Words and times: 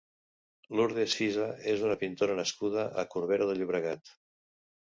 Lourdes 0.79 1.17
Fisa 1.19 1.45
és 1.75 1.85
una 1.89 1.99
pintora 2.05 2.39
nascuda 2.41 2.89
a 3.05 3.07
Corbera 3.15 3.51
de 3.53 3.61
Llobregat. 3.61 4.13